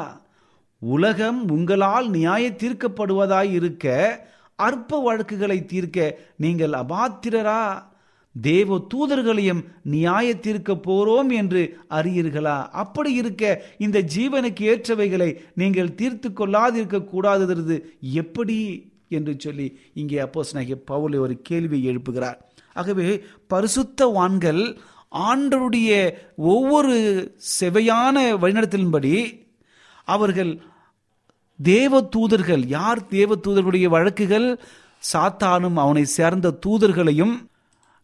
உலகம் 0.79 1.49
உங்களால் 1.49 2.09
நியாய 2.11 2.51
தீர்க்கப்படுவதாய் 2.51 3.53
இருக்க 3.53 3.87
அற்ப 4.59 5.01
வழக்குகளை 5.01 5.65
தீர்க்க 5.65 6.19
நீங்கள் 6.37 6.71
அபாத்திரரா? 6.71 7.63
தேவ 8.35 8.79
தூதர்களையும் 8.95 9.63
நியாய 9.83 10.37
தீர்க்க 10.37 10.73
போறோம் 10.75 11.31
என்று 11.33 11.63
அறியீர்களா? 11.91 12.57
அப்படி 12.83 13.13
இருக்க 13.13 13.45
இந்த 13.79 13.99
ஜீவனுக்கு 14.17 14.65
ஏற்றவைகளை 14.73 15.31
நீங்கள் 15.55 15.95
தீர்த்து 15.95 16.31
கொள்ளாதிருக்க 16.31 17.05
கூடாதது 17.05 17.77
எப்படி? 18.01 18.59
என்று 19.09 19.35
சொல்லி 19.39 19.67
இங்கே 19.95 20.19
அப்போஸ் 20.21 20.55
நாகிய 20.55 20.77
பவுல் 20.85 21.15
ஒரு 21.15 21.41
கேள்வியை 21.43 21.97
எழுப்புகிறார். 21.97 22.39
ஆகவே 22.75 23.23
பரிசுத்தவான்கள் 23.55 24.63
ஆண்டருடைய 25.13 25.91
ஒவ்வொரு 26.37 26.95
செவையான 27.61 28.17
வழிநடத்தலின்படி 28.43 29.47
அவர்கள் 30.05 30.63
தேவ 31.63 32.01
தூதர்கள் 32.03 32.67
யார் 32.67 33.07
தேவ 33.07 33.35
தூதர்களுடைய 33.35 33.85
வழக்குகள்? 33.85 34.61
சாத்தானும் 35.13 35.75
அவனை 35.75 36.05
சேர்ந்த 36.05 36.59
தூதர்களையும் 36.67 37.37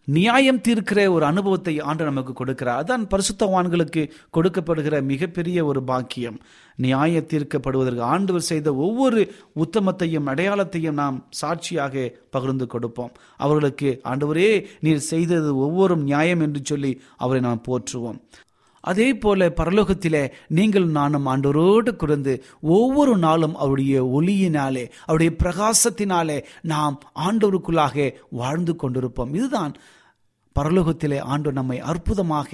நியாயம் 0.05 0.61
தீர்க்கிற 0.69 1.11
ஒரு 1.11 1.25
அனுபவத்தை 1.25 1.81
ஆண்டு 1.81 2.05
நமக்கு 2.05 2.33
கொடுக்கிறார். 2.33 2.81
அதான் 2.83 3.05
பரிசுத்தவான்களுக்கு 3.13 4.11
கொடுக்கப்படுகிற 4.37 5.03
மிகப்பெரிய 5.03 5.65
ஒரு 5.65 5.83
பாக்கியம். 5.83 6.41
நியாய 6.77 7.25
தீர்க்கப்படுவதற்கு 7.29 8.01
ஆண்டவர் 8.01 8.41
செய்த 8.41 8.75
ஒவ்வொரு 8.75 9.33
உத்தமத்தையும் 9.55 10.29
அடையாளத்தையும் 10.33 10.99
நாம் 11.03 11.27
சாட்சியாக 11.31 12.13
பகிர்ந்து 12.31 12.67
கொடுப்போம். 12.67 13.13
அவர்களுக்கு 13.37 14.01
ஆண்டவரே 14.05 14.65
நீர் 14.81 14.99
செய்தது 14.99 15.57
ஒவ்வொரு 15.57 15.97
நியாயம் 15.97 16.41
என்று 16.41 16.61
சொல்லி 16.65 17.01
அவரை 17.17 17.43
நாம் 17.43 17.65
போற்றுவோம். 17.69 18.21
அதே 18.91 19.09
போல 19.17 19.49
பரலோகத்திலே 19.49 20.23
நீங்கள் 20.49 20.87
நானும் 20.99 21.27
ஆண்டோரோடு 21.27 21.93
குறைந்து 21.97 22.33
ஒவ்வொரு 22.61 23.17
நாளும் 23.17 23.57
அவருடைய 23.57 24.05
ஒளியினாலே 24.17 24.85
அவருடைய 25.07 25.33
பிரகாசத்தினாலே 25.43 26.39
நாம் 26.73 26.97
ஆண்டவருக்குள்ளாக 27.27 28.13
வாழ்ந்து 28.31 28.75
கொண்டிருப்போம். 28.83 29.35
இதுதான் 29.35 29.75
பரலோகத்திலே 30.59 31.21
ஆண்டு 31.35 31.53
நம்மை 31.53 31.79
அற்புதமாக 31.91 32.51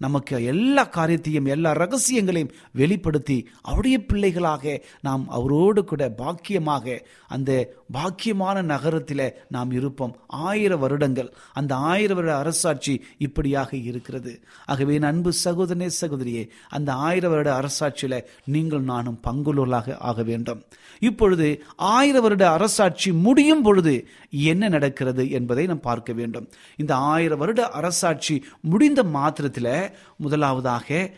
நமக்கு 0.00 0.36
எல்லா 0.44 0.84
காரியத்தையும் 0.84 1.48
எல்லா 1.54 1.70
ரகசியங்களையும் 1.72 2.54
வெளிப்படுத்தி 2.72 3.36
அவருடைய 3.62 3.96
பிள்ளைகளாக 4.04 4.72
நாம் 5.00 5.24
அவரோடு 5.28 5.80
கூட 5.84 6.02
பாக்கியமாக 6.18 6.96
அந்த 7.28 7.50
பாக்கியமான 7.92 8.62
நகரத்தில் 8.62 9.34
நாம் 9.48 9.70
இருப்போம். 9.70 10.16
ஆயிரம் 10.26 10.78
வருடங்கள். 10.78 11.32
அந்த 11.52 11.74
ஆயிரம் 11.74 12.16
வருட 12.16 12.36
அரசாட்சி 12.36 13.04
இப்படியாக 13.18 13.76
இருக்கிறது. 13.76 14.42
ஆகவே 14.66 14.98
அன்பு 14.98 15.32
சகோதரனே 15.44 15.90
சகோதரியே 16.00 16.48
அந்த 16.68 16.92
ஆயிரம் 16.92 17.30
வருட 17.30 17.60
அரசாட்சியில் 17.60 18.24
நீங்கள் 18.44 18.80
நானும் 18.80 19.20
பங்குள்ளவர்களாக 19.24 19.96
ஆக 19.98 20.22
வேண்டும். 20.22 20.62
இப்பொழுது 20.98 21.62
ஆயிரம் 21.76 22.22
வருட 22.22 22.50
அரசாட்சி 22.50 23.12
முடியும் 23.12 23.62
பொழுது 23.62 24.08
என்ன 24.30 24.68
நடக்கிறது 24.68 25.30
என்பதை 25.30 25.66
நாம் 25.66 25.80
பார்க்க 25.80 26.12
வேண்டும். 26.12 26.48
இந்த 26.76 26.94
ஆயிரம் 26.94 27.38
வருட 27.38 27.68
அரசாட்சி 27.68 28.44
முடிந்த 28.60 29.02
மாத்திரத்தில் 29.02 29.90
முதலாவதாக 30.16 31.10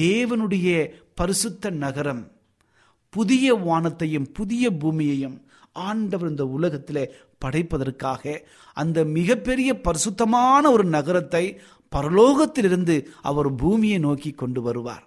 தேவனுடைய 0.00 0.88
பரிசுத்த 1.14 1.70
நகரம் 1.70 2.30
புதிய 3.08 3.54
வானத்தையும் 3.54 4.32
புதிய 4.32 4.70
பூமியையும் 4.70 5.40
ஆண்டவர் 5.72 6.30
இந்த 6.30 6.44
உலகத்தில் 6.46 7.02
படைப்பதற்காக 7.38 8.42
அந்த 8.72 9.04
மிகப்பெரிய 9.04 9.80
பரிசுத்தமான 9.80 10.70
ஒரு 10.70 10.84
நகரத்தை 10.84 11.60
பரலோகத்திலிருந்து 11.92 13.06
அவர் 13.22 13.54
பூமியை 13.54 13.98
நோக்கி 13.98 14.30
கொண்டு 14.30 14.62
வருவார். 14.62 15.04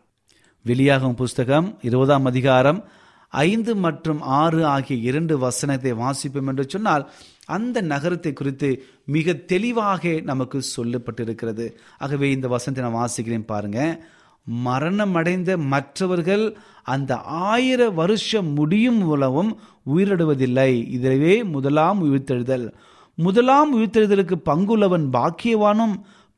வெளியாகும் 0.65 1.15
புஸ்தகம் 1.15 1.78
இருபதாம் 1.82 2.26
அதிகாரம் 2.26 2.84
ஐந்து 3.30 3.76
மற்றும் 3.76 4.21
ஆறு 4.21 4.65
ஆகிய 4.65 5.10
இரண்டு 5.10 5.38
வசனத்தை 5.38 5.91
வாசிப்போம் 5.93 6.47
என்று 6.47 6.69
சொன்னால் 6.69 7.12
அந்த 7.45 7.82
நகரத்தை 7.82 8.34
குறித்து 8.34 8.69
மிக 9.06 9.34
தெளிவாக 9.34 10.21
நமக்கு 10.21 10.62
சொல்லப்பட்டிருக்கிறது. 10.76 11.73
ஆகவே 11.97 12.32
இந்த 12.32 12.47
வசனத்தை 12.47 12.84
நான் 12.86 12.99
வாசிக்கிறேன் 13.02 13.45
பாருங்கள் 13.45 14.04
மரணமடைந்த 14.51 15.58
மற்றவர்கள் 15.58 16.58
அந்த 16.84 17.21
ஆயிர 17.21 17.89
வருஷம் 17.89 18.53
முடியும் 18.53 18.97
மூலமும் 18.97 19.60
உயிரிடுவதில்லை 19.95 20.89
இதுவே 20.89 21.43
முதலாம் 21.43 22.03
உயிர்த்தெழுதல். 22.03 22.73
முதலாம் 23.15 23.79
உயிர்த்தெழுதலுக்கு 23.79 24.36
பங்குள்ளவன் 24.45 25.10
பாக்கியவானும் 25.13 25.95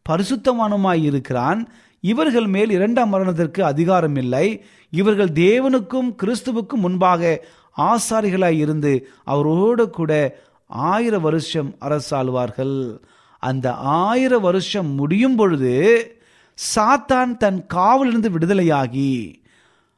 பரிசுத்தவானுமாயிருக்கிறான் 0.10 1.66
இவர்கள் 2.00 2.48
மேல் 2.48 2.70
இரண்டாம் 2.70 3.10
மரணத்திற்கு 3.10 3.64
அதிகாரம் 3.64 4.16
இல்லை. 4.16 4.64
இவர்கள் 4.90 5.30
தேவனுக்கும் 5.30 6.16
கிறிஸ்துவுக்கும் 6.24 6.76
முன்பாக 6.76 7.46
ஆசாரிகளாய் 7.78 8.58
இருந்து 8.58 9.08
அவரோடு 9.24 9.90
கூட 9.90 10.40
ஆயிர 10.68 11.20
வருஷம் 11.20 11.76
அரசாழ்வார்கள் 11.82 12.98
அந்த 13.40 13.74
ஆயிரம் 13.74 14.42
வருஷம் 14.42 14.88
முடியும் 14.88 15.36
பொழுது 15.36 15.74
சாத்தான் 16.56 17.38
தன் 17.38 17.66
காவலிருந்து 17.74 18.30
விடுதலையாகி 18.30 19.44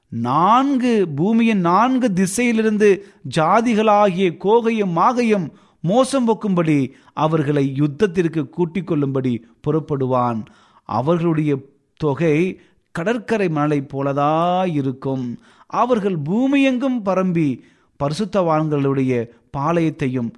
நான்கு 0.09 1.07
பூமியின் 1.15 1.59
நான்கு 1.59 2.07
திசையிலிருந்து 2.13 2.89
ஜாதிகளாகிய 3.35 4.27
கோகையும் 4.45 4.91
மாகையும் 4.91 5.47
மோசம் 5.81 6.27
போக்கும்படி 6.27 6.91
அவர்களை 7.13 7.73
யுத்தத்திற்கு 7.79 8.49
கூட்டிக் 8.49 8.87
கொள்ளும்படி 8.87 9.45
புறப்படுவான். 9.67 10.45
அவர்களுடைய 10.83 11.59
தொகை 11.95 12.59
கடற்கரை 12.91 13.49
மணலை 13.49 13.87
போலதாயிருக்கும். 13.93 15.37
அவர்கள் 15.67 16.17
பூமியெங்கும் 16.17 16.99
பரம்பி 17.05 17.59
பரிசுத்தவான்களுடைய 17.99 19.29
பாளையத்தையும் 19.57 20.31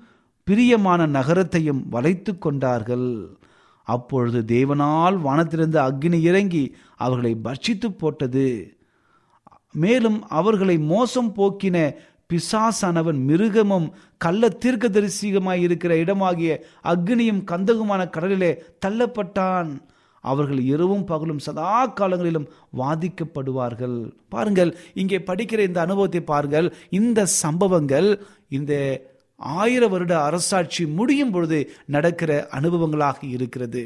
பிரியமான 0.43 1.05
நகரத்தையும் 1.07 1.81
வளைத்து 1.89 2.37
கொண்டார்கள். 2.37 3.37
அப்பொழுது 3.95 4.39
தேவனால் 4.55 5.17
வானத்திலிருந்து 5.25 5.79
அக்னி 5.87 6.19
இறங்கி 6.29 6.63
அவர்களை 7.05 7.33
பட்சித்து 7.47 7.89
போட்டது. 8.01 8.47
மேலும் 9.83 10.19
அவர்களை 10.39 10.75
மோசம் 10.93 11.31
போக்கின 11.37 11.77
பிசாசானவன் 12.31 13.19
மிருகமும் 13.29 13.87
கள்ள 14.23 14.49
தீர்க்கதரிசிகமாய் 14.63 15.63
இருக்கிற 15.67 15.91
இடமாகிய 16.03 16.57
அக்னியும் 16.91 17.41
கந்தகுமான 17.51 18.01
கடலிலே 18.15 18.51
தள்ளப்பட்டான். 18.85 19.71
அவர்கள் 20.23 20.61
இரவும் 20.73 21.05
பகலும் 21.11 21.43
சதா 21.45 21.73
காலங்களிலும் 21.99 22.47
வாதிக்கப்படுவார்கள். 22.79 23.97
பாருங்கள் 24.33 24.71
இங்கே 25.01 25.17
படிக்கிற 25.29 25.59
இந்த 25.69 25.79
அனுபவத்தை 25.85 26.21
பாருங்கள். 26.31 26.67
இந்த 26.99 27.19
சம்பவங்கள் 27.41 28.09
இந்த 28.57 28.73
ஆயிர 29.39 29.87
வருட 29.87 30.21
அரசாட்சி 30.23 30.85
முடியும் 30.85 31.31
பொழுது 31.31 31.71
நடக்கிற 31.85 32.47
அனுபவங்களாக 32.49 33.27
இருக்கிறது. 33.27 33.81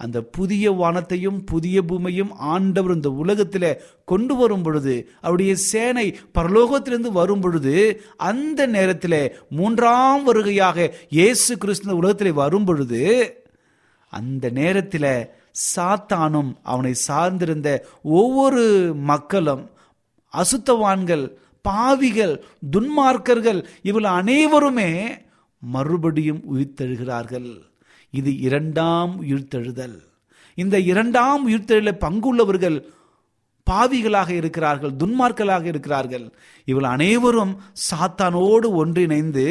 அந்த 0.00 0.22
புதிய 0.22 0.72
வானத்தையும் 0.72 1.44
புதிய 1.44 1.82
பூமியும் 1.82 2.32
ஆண்டவர் 2.36 2.94
இந்த 2.94 3.10
உலகத்தில் 3.10 3.80
கொண்டு 4.04 4.36
வரும் 4.36 4.62
பொழுது 4.62 5.08
அவருடைய 5.20 5.54
சேனை 5.56 6.18
பரலோகத்திலிருந்து 6.34 7.12
வரும் 7.12 7.40
பொழுது 7.40 8.04
அந்த 8.16 8.66
நேரத்தில் 8.66 9.32
மூன்றாம் 9.48 10.28
வருகையாக 10.28 10.92
இயேசு 11.10 11.58
கிறிஸ்து 11.58 11.96
உலகத்தில் 11.96 12.32
வரும் 12.32 12.64
பொழுது 12.64 13.02
அந்த 14.08 14.50
நேரத்தில் 14.50 15.10
சாத்தானும் 15.74 16.56
அவனை 16.62 16.94
சார்ந்திருந்த 17.08 17.84
ஒவ்வொரு 18.02 18.94
மக்களும் 18.94 19.70
அசுத்தவான்கள் 20.32 21.24
பாவிகள் 21.68 22.34
துன்மார்க்கர்கள் 22.72 23.60
இவள் 23.90 24.08
அனைவருமே 24.18 24.90
மறுபடியும் 25.62 26.42
உயிர்த்தெழுகிறார்கள். 26.54 27.50
இது 28.18 28.32
இரண்டாம் 28.48 29.12
உயிர்த்தெழுதல். 29.22 29.96
இந்த 30.58 30.76
இரண்டாம் 30.92 31.42
உயிர்த்தெழுல 31.48 31.92
பங்குள்ளவர்கள் 32.04 32.76
பாவிகளாக 33.66 34.30
இருக்கிறார்கள் 34.38 34.92
துன்மார்களாக 35.02 35.64
இருக்கிறார்கள். 35.72 36.26
இவள் 36.70 36.88
அனைவரும் 36.94 37.52
சாத்தானோடு 37.84 38.68
ஒன்றிணைந்து 38.80 39.44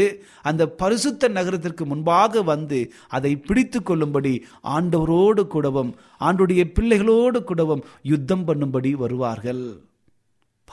அந்த 0.49 0.67
பரிசுத்த 0.82 1.30
நகரத்திற்கு 1.38 1.86
முன்பாக 1.86 2.43
வந்து 2.52 2.80
அதை 3.08 3.32
பிடித்து 3.47 3.80
கொள்ளும்படி 3.84 4.34
ஆண்டவரோடு 4.76 5.43
கூடவும் 5.56 5.91
ஆண்டுடைய 6.19 6.63
பிள்ளைகளோடு 6.78 7.41
கூடவும் 7.43 7.84
யுத்தம் 8.12 8.45
பண்ணும்படி 8.47 8.91
வருவார்கள். 9.04 9.65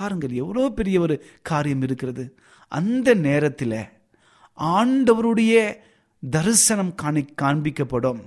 பாருங்கள் 0.00 0.34
எவ்வளோ 0.42 0.66
பெரிய 0.80 0.96
ஒரு 1.04 1.14
காரியம் 1.48 1.82
இருக்கிறது. 1.86 2.24
அந்த 2.72 3.08
நேரத்தில் 3.28 3.80
ஆண்டவருடைய 4.78 5.54
தரிசனம் 6.22 6.92
காணி 7.02 7.22
காண்பிக்கப்படும். 7.42 8.20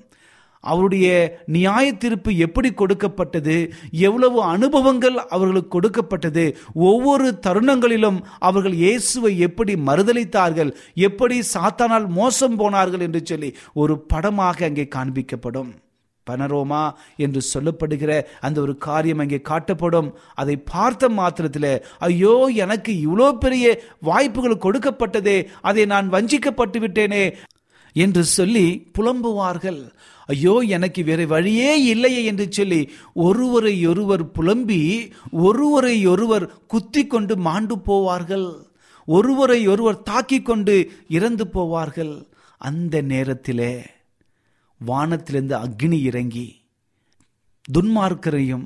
அவருடைய 0.64 1.08
நியாய 1.56 1.86
தீர்ப்பு 2.02 2.32
எப்படி 2.46 2.70
கொடுக்கப்பட்டது? 2.74 3.56
எவ்வளவு 4.08 4.40
அனுபவங்கள் 4.54 5.18
அவர்களுக்கு 5.36 5.72
கொடுக்கப்பட்டது? 5.76 6.44
ஒவ்வொரு 6.90 7.28
தருணங்களிலும் 7.48 8.20
அவர்கள் 8.50 8.76
இயேசுவை 8.84 9.34
எப்படி 9.48 9.76
மறுதளித்தார்கள்? 9.90 10.72
எப்படி 11.08 11.40
சாத்தானால் 11.54 12.08
மோசம் 12.20 12.56
போனார்கள் 12.62 13.06
என்று 13.08 13.22
சொல்லி 13.32 13.50
ஒரு 13.84 13.96
படமாக 14.14 14.66
அங்கே 14.70 14.88
காண்பிக்கப்படும். 14.98 15.72
பனரோமா 16.30 16.84
என்று 17.26 17.42
சொல்லப்படுகிற 17.54 18.12
அந்த 18.46 18.58
ஒரு 18.66 18.74
காரியம் 18.88 19.22
அங்கே 19.24 19.40
காட்டப்படும். 19.50 20.10
அதை 20.42 20.56
பார்த்த 20.74 21.10
மாத்திரத்தில் 21.20 21.72
ஐயோ 22.08 22.36
எனக்கு 22.66 22.94
இவ்வளோ 23.06 23.28
பெரிய 23.46 23.66
வாய்ப்புகள் 24.10 24.64
கொடுக்கப்பட்டதே 24.66 25.38
அதை 25.62 25.86
நான் 25.94 26.14
வஞ்சிக்கப்பட்டு 26.16 26.80
விட்டேனே 26.84 27.24
என்று 27.96 28.22
சொல்லி 28.38 28.66
புலம்புவார்கள். 28.98 29.82
ஐயோ 30.30 30.54
எனக்கு 30.76 31.02
வேறு 31.04 31.26
வழியே 31.28 31.72
இல்லையே 31.94 32.22
என்று 32.30 32.46
சொல்லி 32.58 32.80
ஒருவரை 33.26 33.74
ஒருவர் 33.92 34.24
புலம்பி 34.38 34.80
ஒருவரை 35.48 35.96
ஒருவர் 36.14 36.46
குத்தி 36.74 37.04
கொண்டு 37.08 37.34
மாண்டு 37.48 37.76
போவார்கள். 37.88 38.48
ஒருவரை 39.08 39.60
ஒருவர் 39.68 40.04
தாக்கி 40.10 40.40
கொண்டு 40.42 40.76
இறந்து 41.18 41.46
போவார்கள். 41.56 42.14
அந்த 42.62 42.96
நேரத்திலே 43.12 43.74
வானத்திலிருந்து 44.86 45.56
அக்னி 45.58 46.00
இறங்கி 46.02 46.48
துன்மார்க்கரையும் 47.66 48.66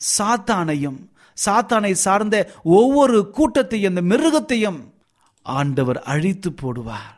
சாத்தானையும் 0.00 1.00
சாத்தானை 1.36 1.92
சார்ந்த 2.04 2.36
ஒவ்வொரு 2.78 3.18
கூட்டத்தையும் 3.36 3.92
அந்த 3.92 4.02
மிருகத்தையும் 4.12 4.80
ஆண்டவர் 5.42 6.00
அழித்து 6.12 6.50
போடுவார். 6.50 7.14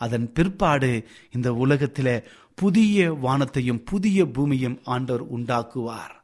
அதன் 0.00 0.26
பிற்பாடு 0.32 0.90
இந்த 1.30 1.48
உலகத்தில் 1.54 2.14
புதிய 2.54 3.12
வானத்தையும் 3.24 3.84
புதிய 3.84 4.26
பூமியும் 4.26 4.78
ஆண்டவர் 4.84 5.24
உண்டாக்குவார். 5.36 6.14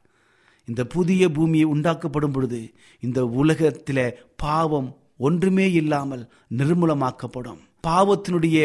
இந்த 0.68 0.82
புதிய 0.94 1.22
பூமியை 1.36 1.66
உண்டாக்கப்படும் 1.74 2.32
பொழுது 2.32 2.60
இந்த 3.00 3.20
உலகத்தில் 3.40 4.04
பாவம் 4.36 4.90
ஒன்றுமே 5.18 5.66
இல்லாமல் 5.72 6.24
நிர்மூலமாக்கப்படும். 6.58 7.60
பாவத்தினுடைய 7.86 8.58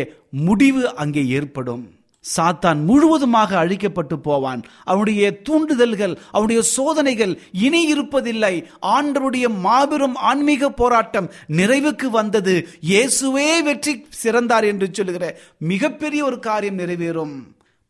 முடிவு 0.45 0.83
அங்கே 0.95 1.23
ஏற்படும். 1.27 1.85
சாத்தான் 2.25 2.79
முழுவதுமாக 2.89 3.51
அழிக்கப்பட்டு 3.63 4.15
போவான். 4.27 4.61
அவனுடைய 4.83 5.31
தூண்டுதல்கள் 5.47 6.13
அவனுடைய 6.31 6.61
சோதனைகள் 6.75 7.33
இனி 7.65 7.81
இருப்பதில்லை. 7.93 8.53
ஆண்டருடைய 8.95 9.45
மாபெரும் 9.65 10.15
ஆன்மீக 10.29 10.69
போராட்டம் 10.81 11.31
நிறைவுக்கு 11.59 12.09
வந்தது. 12.19 12.55
இயேசுவே 12.91 13.49
வெற்றி 13.69 13.95
சிறந்தார் 14.23 14.67
என்று 14.71 14.89
சொல்லுகிற 14.91 15.25
மிகப்பெரிய 15.71 16.21
ஒரு 16.25 16.39
காரியம் 16.39 16.79
நிறைவேறும். 16.83 17.35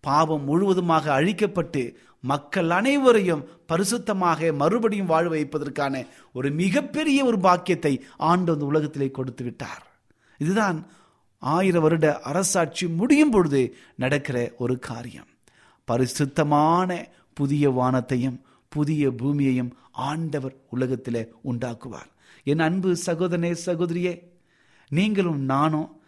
பாவம் 0.03 0.43
முழுவதுமாக 0.49 1.05
அழிக்கப்பட்டு 1.19 1.83
மக்கள் 2.31 2.69
அனைவரையும் 2.69 3.45
பரிசுத்தமாக 3.71 4.49
மறுபடியும் 4.61 5.09
வாழ 5.11 5.23
வைப்பதற்கான 5.29 6.03
ஒரு 6.37 6.49
மிகப்பெரிய 6.59 7.19
ஒரு 7.29 7.37
பாக்கியத்தை 7.45 7.93
ஆண்டு 8.31 8.53
அந்த 8.53 8.65
உலகத்திலே 8.71 9.07
கொடுத்து 9.17 9.43
விட்டார். 9.43 9.83
இதுதான் 10.39 10.77
ஆயிரம் 11.43 11.81
வருட 11.81 12.19
அரசாட்சி 12.19 12.87
முடியும் 12.87 13.29
பொழுது 13.29 13.75
நடக்கிற 13.95 14.51
ஒரு 14.57 14.79
காரியம். 14.79 15.27
பரிசுத்தமான 15.85 17.07
புதிய 17.33 17.69
வானத்தையும் 17.69 18.41
புதிய 18.69 19.11
பூமியையும் 19.11 19.73
ஆண்டவர் 19.91 20.55
உலகத்தில் 20.69 21.35
உண்டாக்குவார். 21.51 22.09
என் 22.43 22.59
அன்பு 22.59 22.97
சகோதரனே 23.05 23.55
சகோதரியே 23.65 24.13
நீங்களும் 24.89 25.41
நானும் 25.41 26.01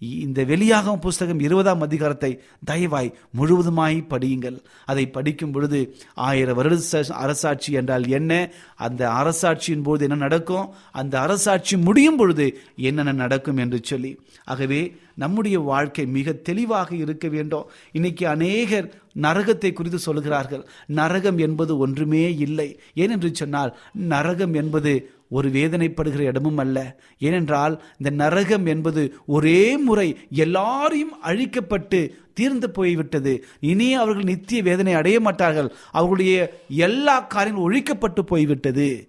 இந்த 0.00 0.44
வெளியாகும் 0.44 0.98
புஸ்தகம் 0.98 1.40
இருபதாம் 1.40 1.80
அதிகாரத்தை 1.80 2.40
தயவாய் 2.66 3.12
முழுவதுமாய் 3.38 4.06
படியுங்கள். 4.10 4.58
அதை 4.84 5.10
படிக்கும் 5.10 5.50
பொழுது 5.50 5.96
ஆயிரம் 6.14 6.56
வருட 6.56 7.02
அரசாட்சி 7.08 7.72
என்றால் 7.72 8.08
என்ன? 8.08 8.50
அந்த 8.76 9.08
அரசாட்சியின் 9.08 9.82
போது 9.82 10.02
என்ன 10.02 10.16
நடக்கும்? 10.16 10.68
அந்த 10.92 11.20
அரசாட்சி 11.20 11.76
முடியும் 11.76 12.16
பொழுது 12.16 12.58
என்னென்ன 12.76 13.12
நடக்கும் 13.12 13.56
என்று 13.56 13.80
சொல்லி. 13.82 14.20
ஆகவே 14.44 14.96
நம்முடைய 15.14 15.58
வாழ்க்கை 15.58 16.06
மிக 16.06 16.32
தெளிவாக 16.32 16.96
இருக்க 16.96 17.28
வேண்டும். 17.28 17.68
இன்னைக்கு 17.92 18.28
அநேகர் 18.28 18.94
நரகத்தை 19.14 19.72
குறித்து 19.72 19.98
சொல்கிறார்கள். 19.98 20.66
நரகம் 20.86 21.38
என்பது 21.38 21.78
ஒன்றுமே 21.78 22.36
இல்லை. 22.36 22.80
ஏனென்று 22.94 23.32
சொன்னால் 23.32 23.78
நரகம் 23.92 24.54
என்பது 24.54 25.12
ஒரு 25.30 25.48
வேதனைப்படுகிற 25.48 26.18
இடமும் 26.18 26.56
அல்ல. 26.56 27.00
ஏனென்றால் 27.18 27.82
இந்த 27.98 28.24
நரகம் 28.24 28.66
என்பது 28.66 29.14
ஒரே 29.26 29.76
முறை 29.76 30.18
எல்லாரையும் 30.30 31.12
அழிக்கப்பட்டு 31.24 32.10
தீர்ந்து 32.34 32.70
போய்விட்டது. 32.70 33.44
இனி 33.60 33.94
அவர்கள் 33.94 34.22
நித்திய 34.22 34.62
வேதனை 34.62 34.92
அடைய 34.92 35.20
மாட்டார்கள். 35.20 35.72
அவர்களுடைய 35.92 36.60
எல்லா 36.68 37.20
காரியங்களும் 37.20 37.70
ஒழிக்கப்பட்டு 37.70 38.20
போய்விட்டது. 38.20 39.08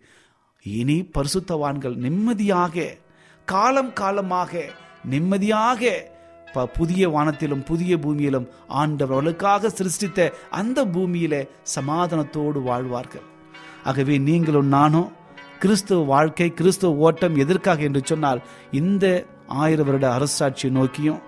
இனி 0.63 1.09
பரிசுத்தவான்கள் 1.13 1.95
நிம்மதியாக 1.95 2.97
காலம் 3.45 3.93
காலமாக 3.93 4.65
நிம்மதியாக 5.05 6.11
ப- 6.53 6.65
புதிய 6.65 7.09
வானத்திலும் 7.09 7.65
புதிய 7.65 7.97
பூமியிலும் 7.97 8.47
ஆண்டவர்களுக்காக 8.69 9.67
சிருஷ்டித்த 9.67 10.33
அந்த 10.49 10.85
பூமியில 10.85 11.47
சமாதானத்தோடு 11.75 12.61
வாழ்வார்கள். 12.61 13.21
ஆகவே 13.83 14.17
நீங்களும் 14.17 14.67
நானும் 14.67 15.19
கிறிஸ்துவ 15.61 16.03
வாழ்க்கை 16.03 16.53
கிறிஸ்துவ 16.53 16.93
ஓட்டம் 16.93 17.35
எதற்காக 17.35 17.81
என்று 17.81 18.01
சொன்னால் 18.03 18.41
இந்த 18.71 19.25
ஆயிரம் 19.47 19.85
வருட 19.85 20.17
அரசாட்சியை 20.17 20.69
நோக்கியும் 20.69 21.19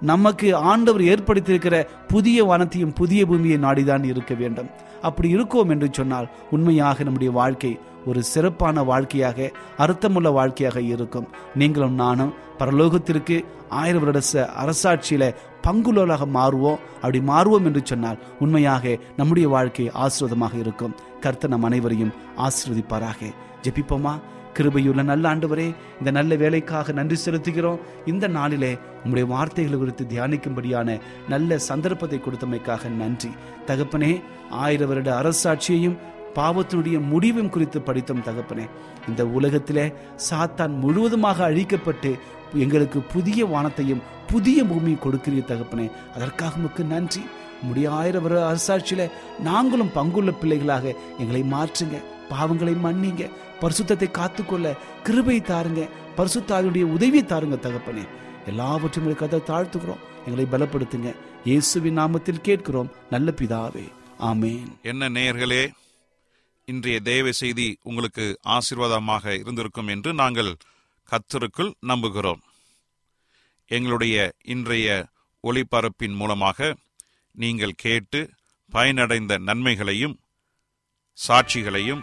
நமக்கு 0.00 0.56
ஆண்டவர் 0.56 1.00
ஏற்படுத்தியிருக்கிற 1.00 1.86
புதிய 2.08 2.44
வனத்தையும் 2.44 2.94
புதிய 2.94 3.26
பூமியை 3.26 3.58
நாடிதான் 3.58 4.04
இருக்க 4.04 4.34
வேண்டும். 4.34 4.70
அப்படி 5.02 5.28
இருக்கோம் 5.28 5.68
என்று 5.68 5.88
சொன்னால் 5.90 6.28
உண்மையாக 6.50 7.02
நம்முடைய 7.02 7.32
வாழ்க்கை 7.32 7.78
ஒரு 8.06 8.22
சிறப்பான 8.22 8.82
வாழ்க்கையாக 8.82 9.50
அர்த்தமுள்ள 9.78 10.30
வாழ்க்கையாக 10.30 10.80
இருக்கும். 10.80 11.28
நீங்களும் 11.54 11.94
நானும் 11.94 12.34
பரலோகத்திற்கு 12.58 13.44
ஆயிரம் 13.68 14.00
வருட 14.00 14.20
ச- 14.32 14.48
அரசாட்சியில 14.64 15.34
பங்குள்ளவர்களாக 15.66 16.26
மாறுவோம். 16.34 16.78
அப்படி 16.94 17.18
மாறுவோம் 17.18 17.64
என்று 17.64 17.80
சொன்னால் 17.84 18.18
உண்மையாக 18.38 18.98
நம்முடைய 19.16 19.48
வாழ்க்கை 19.48 19.90
ஆசிர்வாதமாக 19.94 20.58
இருக்கும். 20.58 20.94
கர்த்த 21.20 21.48
நம் 21.48 21.62
அனைவரையும் 21.62 22.12
ஆசிர்வதிப்பாராக. 22.36 23.32
ஜெபிப்போமா? 23.62 24.20
கிருபையுள்ள 24.54 25.02
நல்ல 25.02 25.34
ஆண்டவரே 25.34 25.74
இந்த 25.98 26.10
நல்ல 26.10 26.34
வேலைக்காக 26.34 26.92
நன்றி 26.92 27.16
செலுத்துகிறோம். 27.24 27.80
இந்த 28.06 28.26
நாளிலே 28.26 28.78
உங்களுடைய 28.94 29.26
வார்த்தைகள் 29.34 29.78
குறித்து 29.78 30.06
தியானிக்கும்படியான 30.08 31.00
நல்ல 31.28 31.58
சந்தர்ப்பத்தை 31.58 32.18
கொடுத்தமைக்காக 32.18 32.88
நன்றி. 32.88 33.30
தகப்பனே 33.66 34.22
ஆயிரம் 34.50 34.88
வருட 34.88 35.10
அரசாட்சியையும் 35.20 35.98
பாவத்தினுடைய 36.34 37.00
முடிவும் 37.00 37.48
குறித்து 37.48 37.80
படித்தோம் 37.80 38.24
தகப்பனே. 38.24 38.68
இந்த 39.08 39.26
உலகத்திலே 39.26 39.92
சாத்தான் 40.30 40.74
முழுவதுமாக 40.74 41.50
அழிக்கப்பட்டு 41.50 42.18
எங்களுக்கு 42.54 43.00
புதிய 43.00 43.46
வானத்தையும் 43.46 44.02
புதிய 44.26 44.64
பூமியும் 44.64 45.04
கொடுக்கிறீர் 45.04 45.50
தகப்பனே. 45.52 45.90
அதற்காக 46.14 46.56
உமக்கு 46.56 46.84
நன்றி. 46.84 47.22
முடிய 47.62 47.90
ஆயிரம் 47.90 48.22
வருட 48.22 48.40
அரசாட்சியில 48.52 49.10
நாங்களும் 49.40 49.94
பங்குள்ள 49.94 50.30
பிள்ளைகளாக 50.40 50.94
எங்களை 51.18 51.42
மாற்றுங்க 51.42 51.96
பாவங்களை 52.30 52.74
மன்னிங்க 52.84 53.28
பரிசுத்தத்தை 53.60 54.10
காத்துக்கொள்ள 54.10 54.76
கிருபை 55.02 55.40
தாருங்க. 55.40 55.88
பரிசுத்தாருடைய 56.16 56.82
உதவியை 56.82 57.24
தாருங்க 57.26 57.56
தகப்பனே. 57.66 58.08
எல்லாவற்றையும் 58.46 59.16
கதை 59.16 59.40
தாழ்த்துக்கிறோம் 59.40 60.04
எங்களை 60.26 60.44
பலப்படுத்துங்க. 60.46 61.14
இயேசுவின் 61.44 61.98
நாமத்தில் 61.98 62.46
கேட்கிறோம். 62.48 62.90
நல்ல 63.10 63.32
பிதாவே. 63.36 63.92
ஆமேன். 64.18 64.80
என்ன 64.82 65.08
நேயர்களே 65.08 65.70
இன்றைய 66.64 67.00
தேவ 67.00 67.32
செய்தி 67.32 67.78
உங்களுக்கு 67.82 68.38
ஆசீர்வாதமாக 68.46 69.34
இருந்திருக்கும் 69.38 69.86
என்று 69.86 70.14
நாங்கள் 70.14 70.56
கத்தருக்குள் 71.10 71.72
நம்புகிறோம். 71.86 72.42
எங்களுடைய 73.66 74.32
இன்றைய 74.44 75.06
ஒளிபரப்பின் 75.42 76.14
மூலமாக 76.14 76.76
நீங்கள் 77.32 77.72
கேட்டு 77.76 78.30
பயனடைந்த 78.72 79.38
நன்மைகளையும் 79.38 80.20
சாட்சிகளையும் 81.12 82.02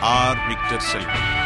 Our 0.00 0.36
Victor 0.46 0.78
Selvam. 0.78 1.37